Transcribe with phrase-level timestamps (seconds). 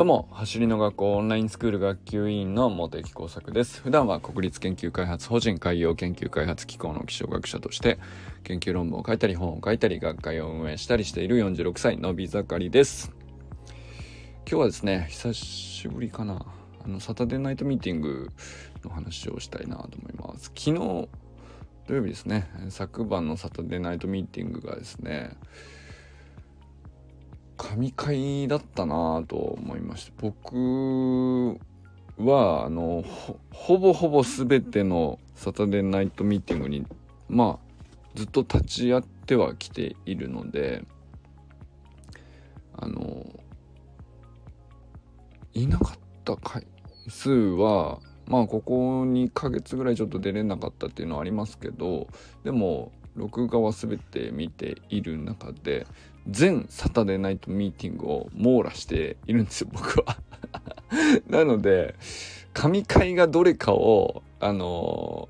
[0.00, 3.82] どうも、走りの学校オンラインスクール学級委員の茂木耕作です。
[3.82, 7.98] 普段は国立研究開発法人海洋研究開発機構の気象学者として、
[8.42, 13.12] 研究論文を書いたり本を書いたり、学会を運営したりしている46歳のび盛りです。
[13.66, 13.76] 今
[14.46, 16.46] 日はですね、久しぶりかな。
[16.82, 18.30] あの、サタデーナイトミーティング
[18.82, 20.44] の話をしたいなと思います。
[20.44, 21.08] 昨日、
[21.88, 25.36] 土曜日ですね、昨晩のサタデーナイトミーティングがですね、
[27.62, 30.12] 神回だったなと思いました。
[30.22, 31.58] 僕
[32.18, 33.04] はあの
[33.52, 36.86] ほぼほぼ全てのサタデーナイトミーティングに
[37.28, 37.78] まあ
[38.14, 40.84] ずっと立ち会ってはきているので
[42.72, 43.26] あの
[45.52, 46.66] いなかった回
[47.08, 52.08] 数はまあここ2ヶ月ぐらいちょっと出れなかったっていうのはありますけど
[52.42, 55.86] でも録画は全て見ている中で
[56.28, 60.16] 全サタデーナイトミーティングを網羅しているんですよ 僕は。
[61.28, 61.94] なので
[62.52, 65.28] 神回がどれかをあの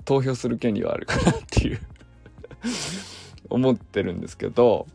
[0.00, 1.80] ー、投票する権利はあるかなっていう。
[3.48, 4.86] 思ってるんですけど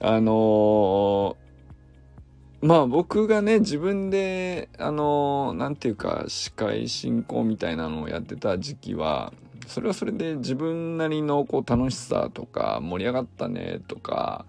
[0.00, 9.32] あのー、まあ僕がね自分であの何、て言うか司会進行みたいなのをやってた時期は
[9.66, 14.46] それはそれで自分なりのこう楽しさとか盛り上がったねとか、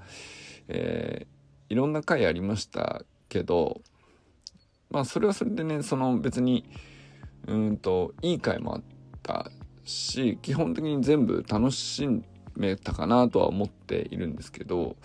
[0.68, 3.82] えー、いろんな回ありましたけど
[4.90, 6.66] まあそれはそれでねその別に
[7.48, 8.82] うんといい回もあっ
[9.24, 9.52] た
[9.86, 12.08] し基本的に全部楽し
[12.56, 14.96] めたかなとは思っているんですけど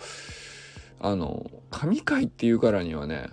[0.99, 3.29] あの神回っていうからにはね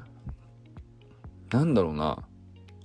[1.51, 2.19] 何だろうな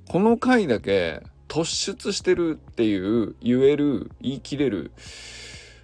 [0.09, 4.91] この回だけ突出してるっていう言える言い切れる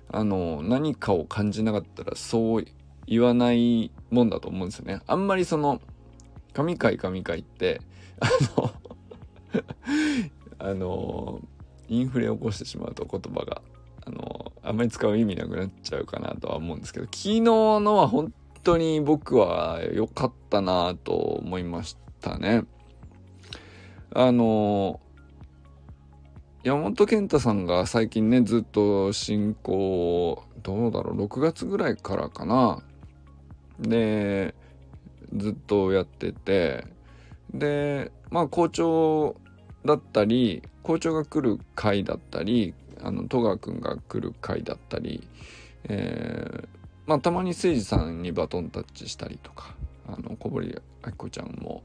[0.09, 2.65] あの何かを感じなかったらそう
[3.07, 5.01] 言わないもんだと思うんですよね。
[5.07, 5.81] あんまりその
[6.53, 7.81] 神回神回って
[8.19, 8.71] あの
[10.59, 11.41] あの
[11.87, 13.61] インフレを起こしてしまうと言葉が
[14.05, 18.33] あのあんまり使う意味なくなっちゃうかなとは思うんですけど昨日のは本
[18.63, 22.65] 当に僕は良かったなと思いましたね。
[24.13, 24.99] あの
[26.63, 32.83] 山本健太さんが最近ねずっと進行どうだろう6月ぐらいからかな。
[33.79, 34.53] で
[35.35, 36.85] ずっとやってて。
[37.53, 39.35] でまあ校長
[39.85, 45.27] だったり校長が来る回だったりあの戸川君が来る回だったり、
[45.85, 46.67] えー、
[47.07, 49.75] まあたまに誠司さんにバトンタッチしたりとか
[50.07, 51.83] あの小堀明子ちゃんも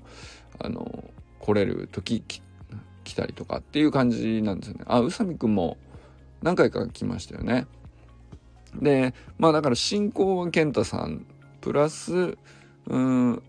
[0.60, 1.04] あの
[1.40, 2.42] 来れる時来
[3.06, 4.84] 来たりとかっていう感じなんですよね。
[4.86, 5.78] あ、宇佐美くんも
[6.42, 7.66] 何回か来ましたよね。
[8.74, 11.24] で、まあだから進行は健太さん
[11.60, 12.36] プラス、
[12.88, 13.42] うん、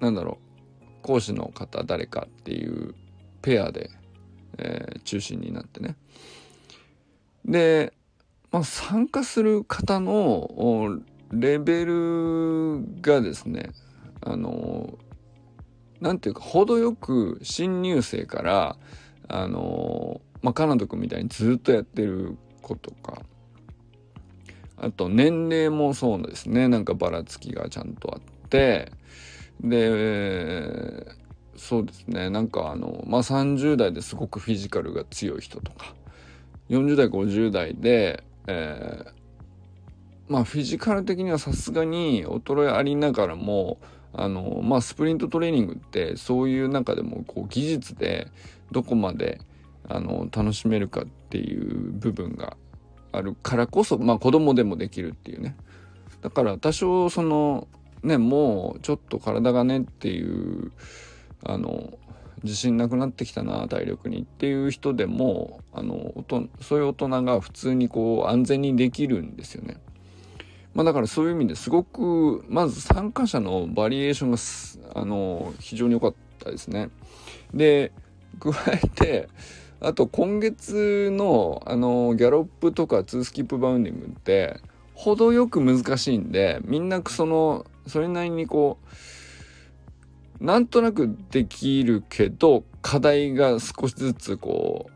[0.00, 0.38] なんだろ
[0.80, 2.94] う、講師の方誰かっていう
[3.42, 3.90] ペアで、
[4.56, 5.96] えー、中心になってね。
[7.44, 7.92] で、
[8.50, 10.98] まあ参加する方の
[11.30, 13.70] レベルがですね、
[14.22, 14.98] あの
[16.00, 18.76] 何ていうか程よく新入生から
[19.28, 23.22] あのまあカナド君みたいにずっとやってる子とか
[24.76, 26.68] あと年齢もそうですね。
[26.68, 28.92] なんかばらつきがちゃんとあって
[29.60, 31.06] で
[31.56, 32.30] そうですね。
[32.30, 35.94] なんかあのまあ30代ですごくフィジカルが強い人とか
[36.70, 43.78] 40代50代で、えー、まあフィジカル的にはさすがに衰えありながらも
[44.12, 48.28] あのまあスプリントトレーニングってそういう中でもこう技術で
[48.72, 49.40] どこまで
[49.88, 52.56] あの楽しめるかっていう部分が
[53.12, 55.56] あるからこそまあ子供でもできるっていうね
[56.22, 57.68] だから多少その
[58.02, 60.72] ねもうちょっと体がねっていう
[61.44, 61.98] あの
[62.44, 66.12] 自信なくなってきたな体力にっていう人でもあの
[66.60, 69.78] そういう大人が普通にこう安全にできるんですよね。
[70.78, 76.90] まあ、だからそういう意味ですごくまず参加者のバリエーションがあの非常に良かったですね。
[77.52, 77.90] で
[78.38, 79.28] 加えて
[79.80, 84.60] あと今月のあのギャロップとかツースキップバウンディングって
[84.94, 88.78] 程よく難しいんでみんなそのそれなりにこ
[90.40, 94.92] うなんとなくできるけど課題が少しずつこう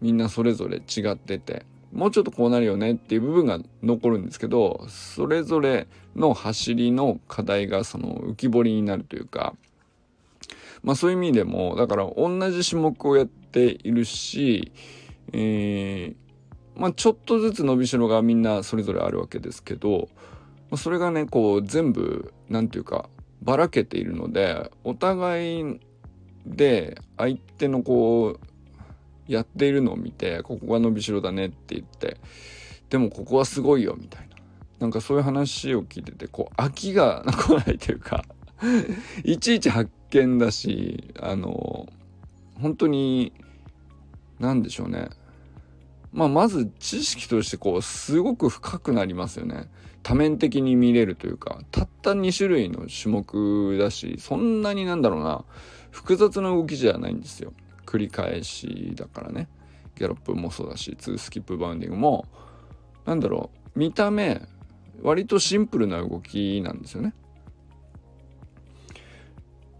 [0.00, 5.86] みんなそれぞれ違っててもうちょっとこうなるよねっていう部分が残るんですけどそれぞれ
[6.16, 9.54] の走りの課題がその浮き彫りになるというか
[10.82, 14.72] まあそういう意味でもだから同じ種目をやっているし、
[15.32, 20.08] えー、まあちょっとずつ伸びしろがみんなそれぞれあるわけですけど
[20.76, 23.10] それがねこう全部何て言うか
[23.42, 25.80] ばらけているのでお互い
[26.46, 28.51] で相手のこう
[29.32, 32.18] やっているのを見てここが伸びしろだねって言って
[32.90, 34.36] でもここはすごいよみたいな。
[34.80, 38.24] なんかそういう話を聞いててこう飽きが来ないというか
[39.22, 41.88] いちいち発見だしあの
[42.60, 43.32] 本当に
[44.40, 45.08] 何でしょうね。
[46.12, 49.70] まあまず知識としてこうすごく深くなりますよね。
[50.02, 55.44] 多面的に見れるというかたった2種類の種目だしそんなになんだろうな。
[55.92, 57.52] 複雑な動きじゃないんですよ。
[57.92, 59.48] 繰り返しだからね。
[59.96, 62.24] ギャロップもそうだし2スキップバウンディングも。
[63.04, 64.40] なんだろう見た目
[65.02, 67.12] 割とシンプルな動きなんですよね。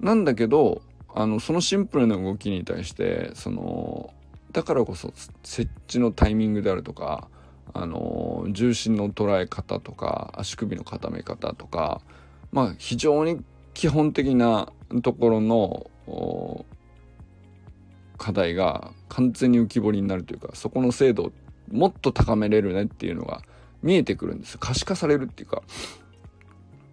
[0.00, 0.82] なんだけど
[1.14, 4.12] あのそのシンプルな動きに対してその
[4.50, 5.12] だからこそ
[5.42, 7.28] 設置のタイミングであるとか
[7.72, 12.02] あの重心の捉え方とか足首の固め方とか
[12.50, 13.42] まあ非常に
[13.72, 14.70] 基本的な
[15.02, 15.86] ところの
[18.22, 21.32] 課題が完全に浮き彫りになるというかそこの精度を
[21.72, 23.42] もっと高めれるねっていうのが
[23.82, 24.58] 見えてくるんです。
[24.58, 25.62] 可視化されるっていうか。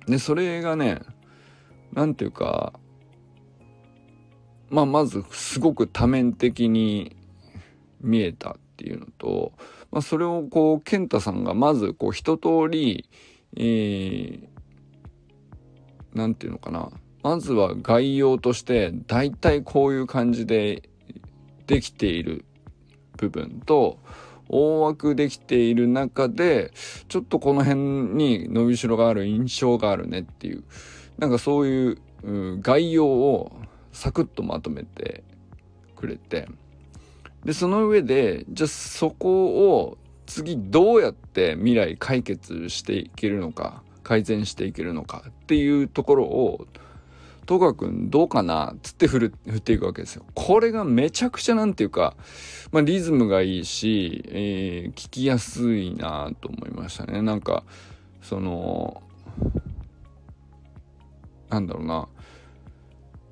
[0.08, 1.02] でそれがね
[1.94, 2.74] 何ていうか
[4.72, 7.16] まあまずすごく多面的に
[8.02, 9.52] 見えたっていうのと、
[9.92, 13.08] まあ、それをこう健太さんがまずこう一通り
[13.54, 16.90] 何、えー、て言うのかな。
[17.22, 20.89] まずは概要として大体こういう感じで
[21.70, 22.46] できている
[23.16, 24.00] 部分と
[24.50, 26.74] 大枠できている中で
[27.08, 27.80] ちょっとこの辺
[28.16, 30.64] に伸びしろがある印象があるねっていう
[31.20, 31.98] なんかそういう、
[32.62, 33.52] 概要を
[33.92, 35.24] サクッとまとめて
[35.96, 36.48] くれて
[37.46, 46.68] でその上でじゃあそこを次どうやって未来解決していけるのか改善していけるのかっていうところを
[47.50, 50.24] 戸川君どうかなつって振る振っていくわけですよ。
[50.36, 52.16] これがめちゃくちゃなんていうか、
[52.72, 57.24] まあ、リズムがいいし、えー、聞きやすいなと思いましたね。
[57.24, 57.64] なんか
[58.22, 59.02] その
[61.50, 62.08] なんだろうな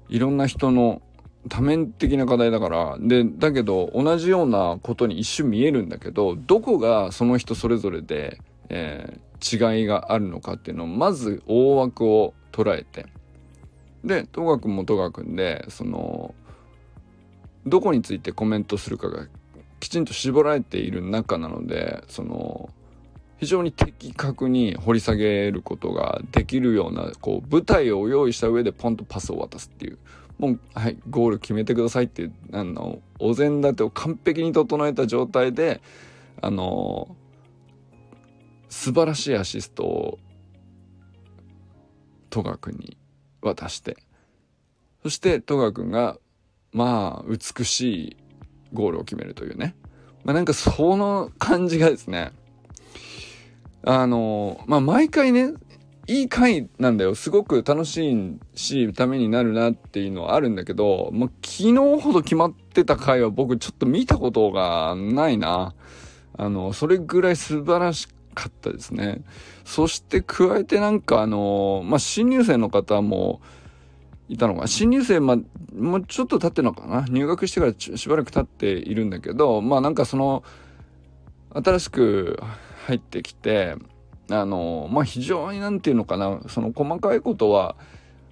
[0.10, 1.04] いろんな人の
[1.48, 13.06] 多面的な課題だからでだけど同じようなことに一瞬見えるんだけどどこがその人それぞれで、えー、違いがあるのかっていうのをまず大枠を捉えて
[14.08, 16.34] で戸川君も戸川君でその
[17.66, 19.28] どこについてコメントするかが
[19.80, 22.70] きちんと絞られている中なのでその
[23.40, 30.00] 非常に的確に掘り下げることができるようなこう舞台を用意した上でポンとパスを渡すっていう
[30.40, 35.82] もうはいゴール決めてくださいっていうあのお膳立てを完璧に整えた状態で
[36.42, 37.16] あの
[38.70, 40.20] 素晴らしいアシストを
[42.30, 42.98] 戸川君に
[43.56, 43.98] 渡して。
[45.04, 46.18] そして戸川君が
[46.74, 48.18] まあ美しい
[48.74, 49.76] ゴールを決めるというね。
[50.24, 52.32] まあなんかその感じがですね。
[53.84, 55.54] あのまあ毎回ね
[56.08, 57.16] いい回なんだよ。
[57.16, 65.74] すごく楽しいしためになるなっていうのはあるんだけど、まあ、昨日ほど決まってた回は僕ちょっと見たことがないな。
[66.38, 68.08] あのそれぐらい素晴らし
[68.38, 69.22] かったですね。
[69.66, 73.42] そして加えてなんかあのまあ新入生の方も
[74.30, 75.38] いたのか新入生ま
[75.76, 77.06] もうちょっと経ってるのかな。
[77.10, 80.44] 入学してからしばらく経っているんだけどまあなんかその
[81.54, 82.40] 新しく
[82.86, 83.76] 入ってきて
[84.30, 86.42] あのまあ非常に何て言うのかな。
[86.48, 87.76] その細かいことは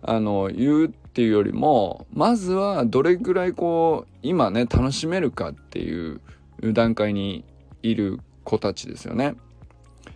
[0.04, 6.22] あの言うっていうよりもまずはどれぐらいこう今ね楽しめるかっていう
[6.62, 7.44] 段階に
[7.82, 9.36] いる子たちですよね。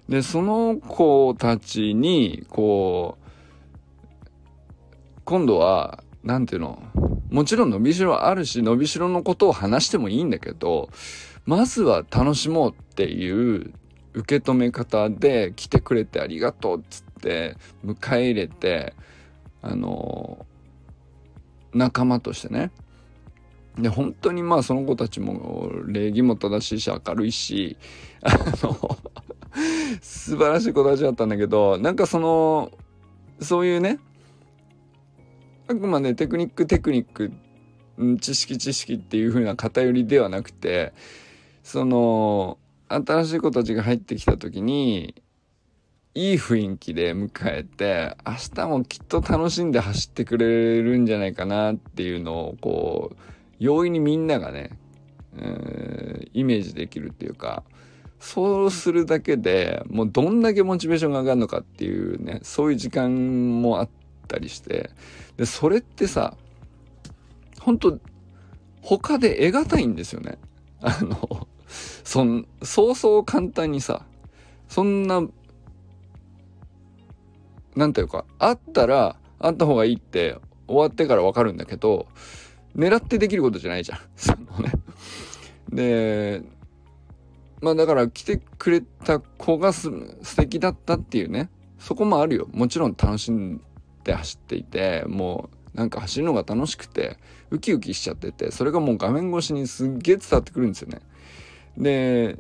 [0.07, 3.29] でその子たちにこう
[5.25, 6.83] 今度は何て言うの
[7.29, 10.89] もちろん伸びしろあるし伸びしろのことを話してもいいんだけど
[11.45, 13.73] まずは楽しもうっていう
[14.13, 17.55] 受け止め方で来てくれてありがとうっつって
[17.85, 18.93] 迎え入れて
[19.61, 20.45] あの
[21.73, 22.71] 仲間としてね。
[23.77, 27.77] で本当にまあその子たちも礼儀も正しいし明るいし
[28.21, 28.31] あ
[28.63, 28.97] の
[30.01, 32.71] 素晴らしい子たちだったんだけどなんかその
[33.41, 33.99] そういうね
[35.67, 37.31] あくまでテクニックテクニック
[38.19, 40.93] 知識知識っていう風な偏りではなくて
[41.63, 45.13] その新しい子たちが入ってきた時に
[46.15, 53.17] いい雰囲気で迎えて明日もきっと楽しんで走ってくれるんじゃないかなっていうのをこう
[53.59, 54.71] 容易にみんながね、
[55.37, 57.63] えー、イメージできるっていうか
[58.19, 63.89] そうするだけでもうどんだけモチベーションが上がるのかっていうねそういう時間もあっ
[64.27, 64.89] たりして
[65.37, 66.35] でそれってさ
[67.61, 67.99] 本当
[68.81, 70.37] 他で得難いんですよね。
[70.81, 71.47] あの
[72.03, 74.05] そんそうそう簡単にさ
[74.67, 75.21] そんな
[77.75, 82.07] なんていうかあったらあった方がいいって終わってから分かるんだけど
[82.75, 83.99] 狙ってできることじゃないじゃん。
[84.15, 84.71] そのね
[85.71, 86.41] で
[87.61, 89.89] まあだから来てくれた子がす
[90.21, 93.61] 素敵だったっていうねそこもあるよもちろん楽しん
[94.03, 97.17] で走っていてもうなんか走るのが楽しくて
[97.51, 101.01] ウキウキしちゃっててそれがもう画面越しにすっげえ伝わってくるんですよね。
[101.77, 102.37] で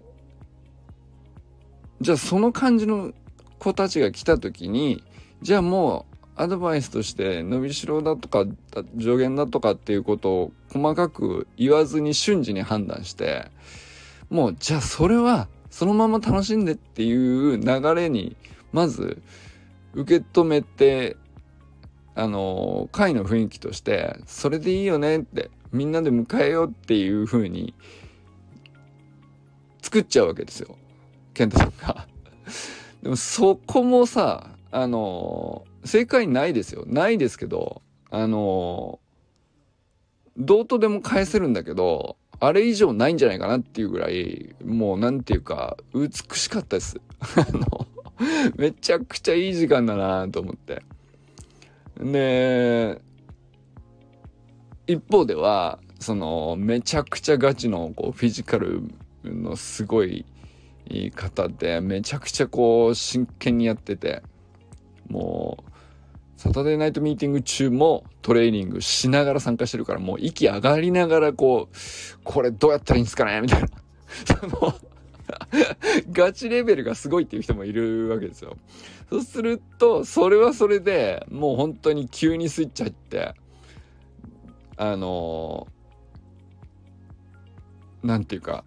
[2.01, 3.13] じゃあその感じの
[3.59, 5.03] 子たちが来た時に
[5.41, 8.45] じゃあもうアドバイスとして伸びしろだとか
[8.95, 13.51] 上限だとかっていうことを細かく言わずに瞬時に判断して
[14.29, 18.35] もうじゃあそれはそのまま楽しんでっていう流れに
[18.71, 19.21] まず
[19.93, 21.17] 受け止めて
[22.15, 27.73] あの会の雰囲気としてそれでいいよねってみんなで迎えようっていう風に
[29.81, 30.75] 作っちゃうわけですよ
[31.33, 32.07] 健太さんが。
[33.01, 37.81] でもそこもさあの正解ないですよないですけど
[38.11, 38.99] あの
[40.37, 46.99] どうとでも返せるんだけどあれ以上ないんじゃないかなっていうぐらい、もうなんていうか、美しかったです。
[47.35, 47.87] あの、
[48.55, 50.81] めちゃくちゃいい時間だなと思って。
[51.99, 53.01] で、
[54.87, 58.83] 一方では、その、めちゃくちゃガチのこうフィジカル
[59.23, 60.25] のすごい
[61.13, 64.23] 方で、めちゃくちゃこう真剣にやってて、
[65.09, 65.68] もう、
[66.39, 71.75] サタデーナイトミーティング中もトレーニングしながら参加してるからもう息上がりながらこう、
[72.23, 73.67] これどうやったらいいんですかねみたいな。
[74.25, 74.73] その
[76.13, 78.55] ガチレベルがすごいっていう人もいるわけですよ。
[79.09, 83.33] そうすると、それはそれでもう本当に急にスイッチ入って、
[84.77, 88.63] あのー、なんていうか、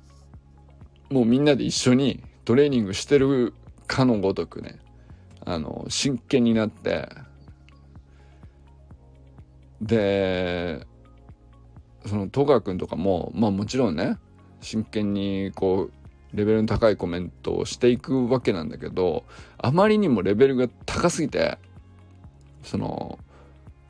[1.08, 3.54] もうみんなで一緒にトレーニングしてる
[3.86, 4.78] かのごとくね、
[5.46, 7.08] あの、真剣になって、
[9.82, 10.86] で
[12.06, 14.16] その戸川君とかもまあもちろんね
[14.60, 19.24] 真剣にこうレベルの高いコメントをしていくわけなんだけど
[19.58, 21.58] あまりにもレベルが高すぎて
[22.62, 23.18] その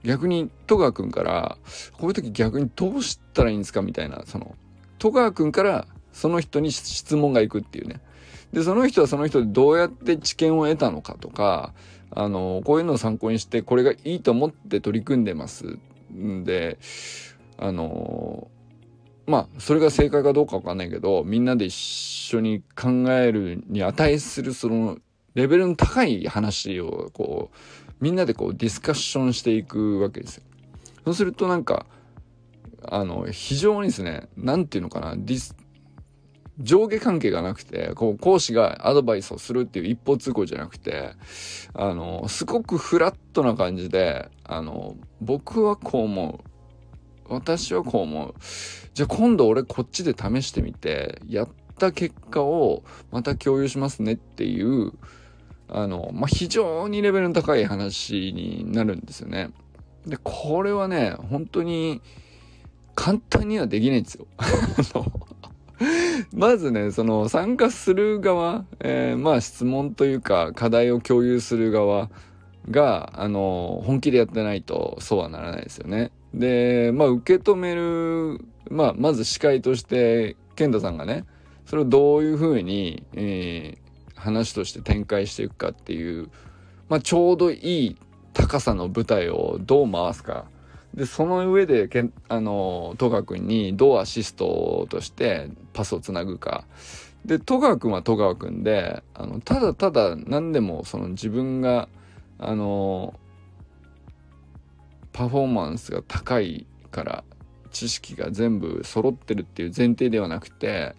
[0.03, 1.57] 逆に戸川君から
[1.93, 4.57] こういう時逆にどうしたらいいんですかみたいなその
[4.99, 8.01] 戸川君からその人に質問がいくっていうね。
[8.53, 11.73] でその人はその人でどうやって知見を得たのかとか
[12.15, 15.79] あの、こういうのを参考にして、これがいいと思って取り組んでます
[16.13, 16.79] んで、
[17.59, 18.49] あの、
[19.27, 24.99] まあ、それが正解かどうかわかんないけど、みんなで一緒に考えるに値する、その、
[25.35, 30.43] レベルの高い話を、こう、みんなでこう、ディスカッションしていくわけですよ。
[31.07, 31.87] そうするとなんか、
[32.85, 35.57] あの、非常にですね、なんていうのかな、ディス、
[36.62, 41.12] 上下関係がなくて、こう、講師がアドバイスをするっていう一方通行じゃなくて、
[41.75, 46.40] あの、すごくフラットな感じで、あの、僕はこう思
[47.28, 47.35] う。
[47.35, 48.35] 私はこう思う。
[48.95, 54.92] じゃあ今度俺こっちで試してみて、やった結果をまた共有しますねっていう、
[55.69, 59.50] あの、まあ、非常にレベルの高い話になるんですよね。
[60.07, 62.02] で、これはね、本当に
[62.95, 64.26] 簡単にはできないんですよ。
[66.35, 72.11] まずね、その参加する側、えー、まあ質問というか課題を共有する側
[72.71, 76.12] が、あの、本気でやってないとそうはならないですよね。
[76.35, 81.25] で、まあ受け止める、まあまず司会として、健太さんがね、
[81.67, 86.29] それをどういうふうに、えー、話として展開していくかっていう、
[86.89, 87.97] まあちょうどいい
[88.33, 90.47] 高さの舞台をどう回すか。
[90.95, 96.65] でその上でけんあの戸川君にどうアシストとしてパスをつなぐか。
[97.25, 101.89] で戸川君は戸川君であのただただ何でもその自分が
[102.39, 103.15] あの
[105.13, 107.25] パフォーマンスが高いから
[107.71, 110.97] 知識が全部揃ってるっていう前提ではなくて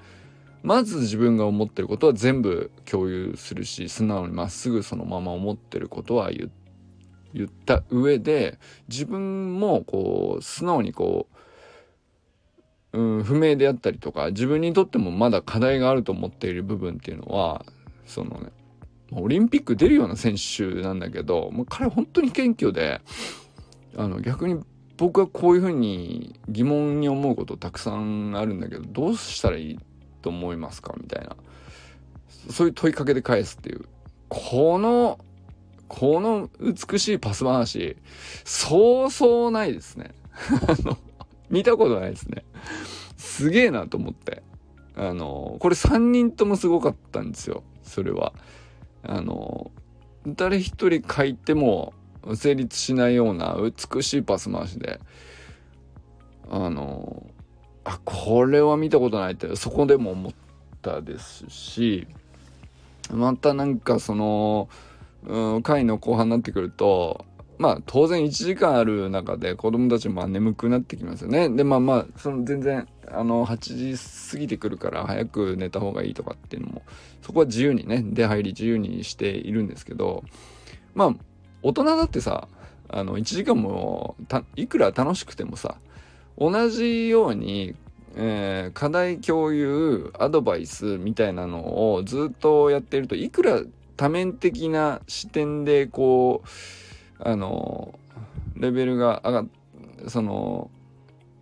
[0.63, 6.62] まず自分が思ってることは全部共有するし素直にまっすぐそのまま思ってることは言って
[7.33, 8.59] 言った上で
[8.89, 11.27] 自分もこう素直にこ
[12.93, 17.65] う、うん、不明であったりとか自分にとってもまだ課題があると思っている部分っていうのは
[18.05, 18.51] そのね
[19.11, 23.01] オリンピック出るような選手なんだけどもう彼本当に謙虚で
[23.97, 24.59] あの逆に
[24.97, 29.79] 僕はこういうふうに疑問に思うことたくさんあるんだけどどうしたらいい
[30.21, 30.93] と思いますか？
[30.97, 31.35] みたいな。
[32.49, 33.85] そういう問いかけで返すっていう。
[34.29, 35.19] この
[35.93, 37.97] この美しいパス回し、
[38.45, 40.09] そうそうないですね。
[40.67, 40.97] あの、
[41.51, 42.43] 見たことないですね。
[43.15, 44.41] すげえなと思って。
[44.95, 47.61] あの、これ3人ともすごかったんですよ。
[47.83, 48.33] それは。
[49.03, 49.69] あの、
[50.25, 51.93] 誰一人書いても
[52.33, 54.99] 成立しないような美しいパス回しで、
[56.49, 57.27] あの、
[57.83, 60.33] あ、これは見たことないってそこでも思っ
[60.81, 62.07] たですし、
[63.11, 64.69] またなんかその、
[65.25, 67.25] うん、回の後半になってくると、
[67.57, 71.49] まあ当然1時間ある中で子供たちも眠くなってきますよね。
[71.49, 76.81] でまあまあその全然あの8時過ぎてくるから早く寝た方がいいとかっていうのも
[77.21, 80.23] そこは自由にね出入り自由にしているんですけど
[80.95, 81.15] まあ
[81.61, 82.47] 大人だってさ
[82.89, 84.15] あの1時間も
[84.55, 85.75] いくら楽しくてもさ
[86.37, 87.75] 同じように、
[88.15, 93.61] えー、課題共有アドバイスみたいなのをずっとやっているといくら
[93.97, 96.47] 多面的な視点でこう
[97.19, 97.97] あの
[98.55, 99.47] レベルが上がっ
[100.07, 100.69] その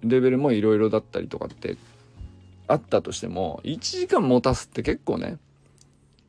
[0.01, 1.77] レベルもいろいろだったりとかって
[2.67, 5.37] あったとしても1時間持たすって結構ね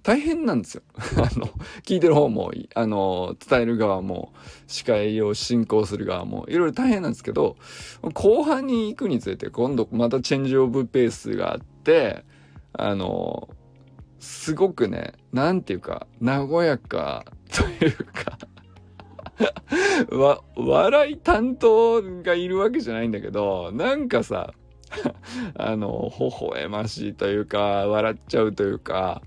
[0.03, 0.83] 大変なんですよ。
[1.17, 1.49] あの
[1.85, 4.33] 聞いてる方もあの伝える側も
[4.67, 7.57] 司会を進行する側もいろいろ大変なんですけど
[8.13, 12.25] 後半に行くにつれて今度またチェンジオブペースがあって
[12.73, 13.49] あの
[14.23, 18.39] すごくね何て言うか和やかというか
[20.11, 24.53] わ、笑い担当がいるわけじゃないんだけど、なんかさ、
[25.57, 29.23] あの、微笑ましいというか、笑っちゃうというか、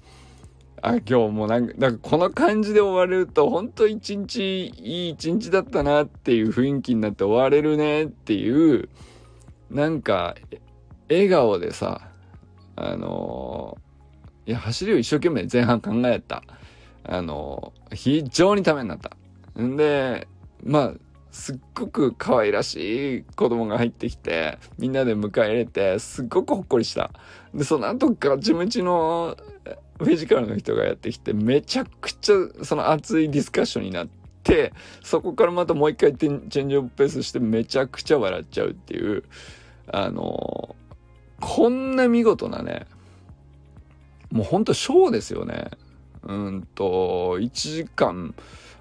[0.82, 8.90] あ、今日もなんか、なんかこの感じで終われると、本当一日、いい一日だったなっていう雰囲気になって終われるねっていう、
[9.70, 10.36] なんか、
[11.10, 12.10] 笑顔でさ、
[12.78, 13.78] あの
[14.46, 16.44] いや、走りを一生懸命前半考えた。
[17.08, 19.16] あの非常にためになった。
[19.62, 20.28] んで、
[20.64, 20.94] まあ、
[21.32, 27.12] すっごく可愛らしい子供が入ってきて、みんなで迎え入れて、すっごくほっこりした。
[27.54, 29.38] で、その後ガチムチの
[30.00, 34.08] フィジカルの人がやってきて、めちゃくちゃその熱いディスカッションになっ
[34.44, 39.24] て、そこからまたもう一回チェンジオブペースしてめちゃくちゃ笑っちゃうっていう、
[39.92, 40.76] あの
[41.40, 42.88] こんな見事なね、
[44.36, 45.70] もうほんとショーですよね。
[46.24, 48.36] うんと、1時間、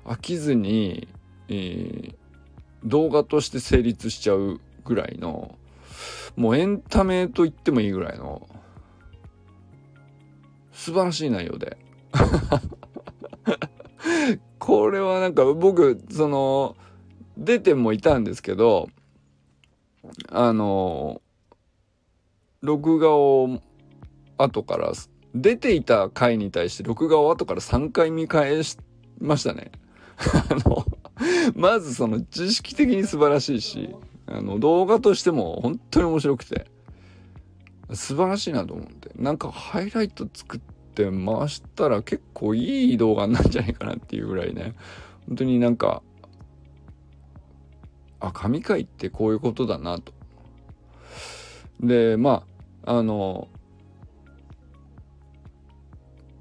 [0.04, 1.06] 飽きずに、
[1.48, 2.14] えー、
[2.84, 5.56] 動画として成立しちゃうぐらいの
[6.34, 8.48] もうエンタメと言ってもいいぐらいの
[10.72, 11.78] 素晴らしい内容で
[14.58, 16.76] これはなんか僕その
[17.38, 18.88] 出てもいたんですけど
[20.30, 21.22] あの
[22.60, 23.60] 録画を
[24.36, 24.92] 後から
[25.34, 28.78] 出ていた回に対して録画を後から3回見返し
[29.20, 29.72] ましたね。
[30.50, 30.86] あの、
[31.56, 33.94] まずその知識的に素晴らしいし、
[34.26, 36.66] あの動画としても本当に面白くて、
[37.92, 39.10] 素晴らしいなと思って。
[39.16, 40.60] なんかハイライト作っ
[40.94, 44.74] て回したら結構いい動画なんじゃないかなっていうぐらいね、
[45.26, 46.02] 本当になんか、
[48.20, 50.12] あ、神回ってこういうことだなと。
[51.80, 52.44] で、ま
[52.84, 53.48] あ、あの、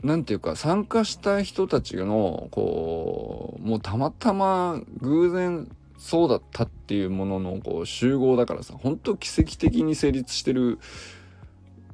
[0.03, 10.79] なんていうか参加した人たちのこうもうたまたま偶然そうだったっていうもののこう集合だからさ本当奇跡的に成立してる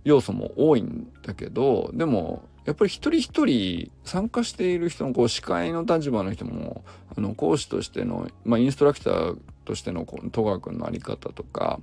[0.04, 6.84] 要素も多いんだけどでもやっぱり一人一人参加している人のこう司会の立場の人も
[7.16, 11.80] あの講師としての、まあ、インストラクターとしての戸川君の在り方とか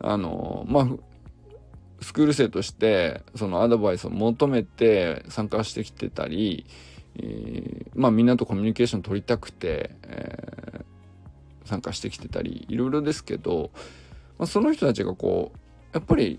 [0.00, 0.88] あのまあ
[2.00, 6.66] スクール生としてそのアドバイスを求めて参加してきてたり、
[7.16, 13.70] えー、まあみんなとコミュニケーション取りたくて、えー、参加してきてたりいろいろですけど、
[14.38, 15.58] まあ、その人たちがこう
[15.92, 16.38] やっぱり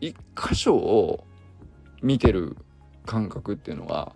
[0.00, 1.24] 一箇所を
[2.02, 2.56] 見てる
[3.06, 4.12] 感覚っていうのは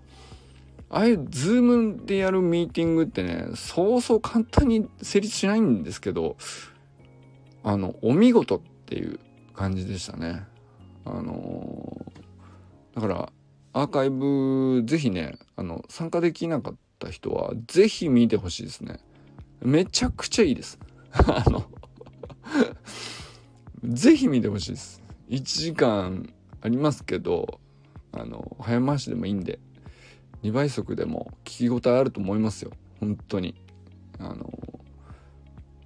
[0.88, 6.36] ああいうズームでやるミーティングってねそうそう簡単に成立しないんですけど
[7.64, 9.18] あのお見事っていう
[9.56, 10.44] 感じでしたね。
[11.04, 13.32] あのー、だから
[13.72, 19.00] アーカイブぜひねあの参加できなかった人はぜひ見てほしいですね。
[19.60, 20.78] めちゃくちゃいいです。
[21.12, 21.64] あの
[23.84, 25.02] ぜひ見てほしいです。
[25.28, 27.60] 1時間ありますけど
[28.12, 29.58] あの早回しでもいいんで
[30.42, 33.54] 2倍速でも聞き応えあると思いますよ本当に
[34.18, 34.52] あの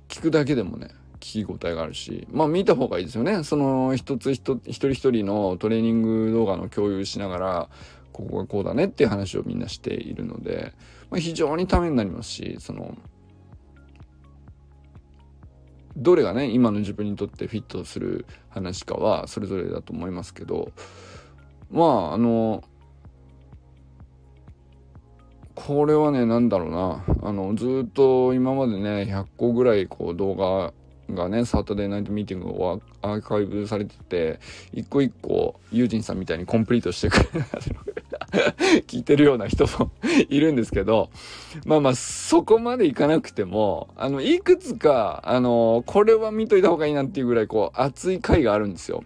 [0.08, 0.88] 聞くだけでもね
[1.20, 3.44] 聞き応えがあるし、まあ見た方がいいですよね。
[3.44, 7.68] その一つ一人一人のトレーニング動画の共有しながら、
[8.12, 10.72] ここがこうだねっていう話をみんなしているので、
[11.10, 12.96] まあ、非常にためになりますしその
[15.96, 20.72] どれがね今の自分にとってフィットする話かはそれぞれだと思いますけど
[21.70, 22.62] まああの
[25.54, 30.72] これはね何だろうなあのずっと今までね100個ぐらいこう動画
[31.14, 34.40] がねサタデーナイトミーティングをアーカイブされてて
[34.72, 37.24] 一個一個ユージンさんみたいにコンプリートしてくれ
[38.86, 39.90] 聞いてるような人も
[40.28, 41.10] いるんですけど
[41.64, 49.04] まあまあそこまでいかなくてもあのいくつかあのこれは見といた方がいいなっていうぐらいこう熱い回があるんですよ。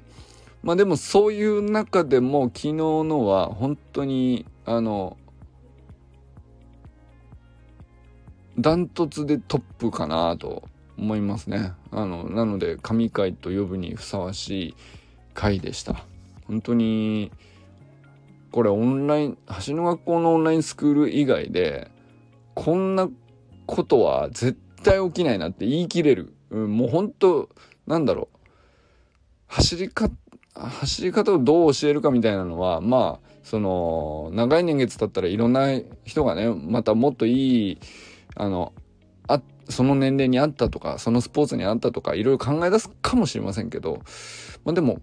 [0.62, 5.18] まあでもそういう中でも昨日のは本当にあの
[8.58, 10.62] ダントツでトップかなと
[10.98, 11.72] 思いますね。
[11.90, 14.74] あの、なので、神回と呼ぶにふさわしい
[15.34, 16.04] 回でした。
[16.46, 17.32] 本当に、
[18.52, 21.90] これオンライン、橋の学校のオンラインスクール以外で、
[22.54, 23.08] こんな
[23.66, 26.32] ことは絶対起きないなって言い切れる。
[26.50, 27.48] うん、もう本当
[27.86, 28.38] なんだろう。
[29.48, 30.08] 走りか、
[30.54, 35.68] 走り方をどう教えるかみたいなのは、まあ、その、長い年月経ったらいろんな
[36.04, 37.78] 人がね、またもっといい、
[38.36, 38.72] あの、
[39.26, 44.00] あっ、その年齢にあったとか、そのスポーツにあったとか、いろいろ考え出すかもしれませんけど、
[44.64, 45.00] まあでも、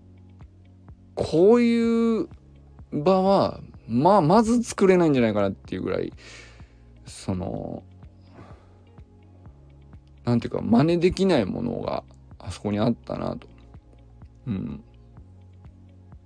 [1.15, 2.27] こういう
[2.91, 6.13] 場は、まあ、まず作れないんじゃないかなっていうぐらい、
[7.05, 7.83] その、
[10.23, 12.03] なんていうか、真似できないものが
[12.39, 13.47] あそこにあったなと、
[14.47, 14.83] うん、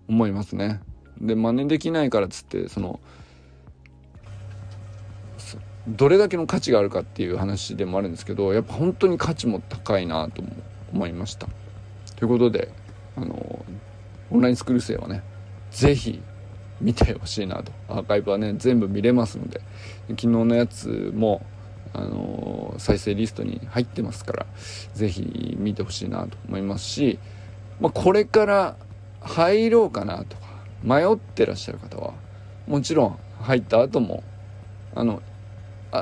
[0.08, 0.82] 思いますね。
[1.20, 3.00] で、真似できないからっつって、その、
[5.88, 10.42] どれだけの価値があるかっていう話でもあるんですけどやっぱ本当に価値も高いなと
[10.94, 11.48] 思いました。
[12.16, 12.70] ということで
[13.16, 13.66] あの
[14.32, 15.22] オンラインスクール生はね
[15.72, 16.22] 是非
[16.82, 17.72] 見てほしいなと。
[17.88, 19.62] アーカイブはね全部見れますので
[20.10, 21.46] 昨日のやつも
[21.94, 24.46] あの再生リストに入ってますから
[24.94, 27.20] 是非見てほしいなと思いますし、
[27.80, 28.76] まあ、これから
[29.22, 30.44] 入ろうかなとか
[30.84, 32.14] 迷ってらっしゃる方は
[32.68, 34.24] もちろん入った後も
[34.94, 35.22] あの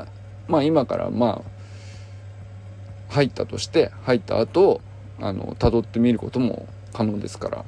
[0.01, 0.05] あ
[0.47, 4.81] まあ今からまあ入ったとして入った後
[5.19, 7.65] あの辿ってみることも可能ですから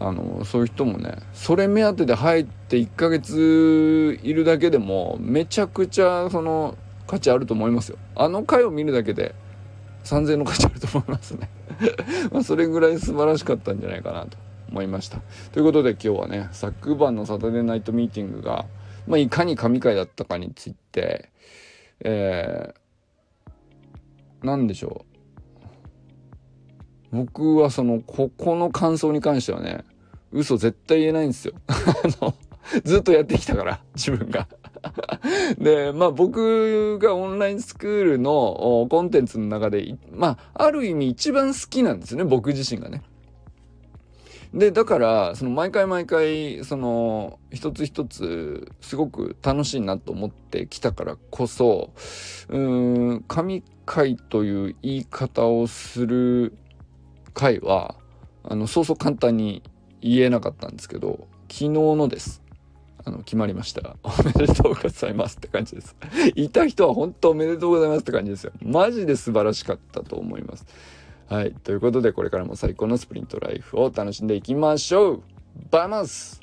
[0.00, 6.76] あのそういう人もねそれ目当てで入って1ヶ月いるだけでもめちゃくちゃその
[7.06, 7.98] 価値あると思いますよ。
[8.16, 9.34] あの回を見るだけで
[10.04, 11.48] 3000の価値あると思いますね。
[12.32, 14.36] まそれぐらい素晴らしかったんじゃないかなと
[14.70, 15.20] 思いました。
[15.52, 18.64] ということで今日はね昨晩のサタデーナイトミーティングが
[19.06, 21.30] まあ、いかに神回だったかについて、
[22.00, 25.04] えー、なんでしょ
[27.12, 27.16] う。
[27.16, 29.84] 僕はその、ここの感想に関してはね、
[30.32, 31.54] 嘘絶対言えないんですよ。
[31.68, 32.34] あの、
[32.82, 34.48] ずっとやってきたから、自分が。
[35.58, 43.02] で、まあ僕がオンラインスクールのコンテンツの中で、まあ、ある意味一番好きなんですね、僕自身がね。
[44.54, 51.92] で、だから、その毎回毎回、その、一つ一つ、すごく楽しいなと思ってきたからこそ、
[52.48, 56.56] うーん、神回という言い方をする
[57.32, 57.96] 回は、
[58.44, 59.64] あの、そうそう簡単に
[60.00, 62.40] 言えなかったんですけど、昨日のです。
[63.04, 63.96] あの、決まりました。
[64.04, 65.96] おめでとうございますって感じです。
[66.36, 68.52] いた人は本当おめでとうございますって感じですよ。
[68.62, 70.64] マジで素晴らしかったと思います。
[71.28, 71.52] はい。
[71.52, 75.22] ということで、これからも最高のスプリントライフを楽しんでいきましょう
[75.70, 76.40] バイマス